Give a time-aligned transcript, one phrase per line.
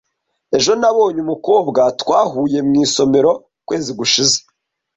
[0.57, 4.37] Ejo nabonye umukobwa twahuye mu isomero ukwezi gushize.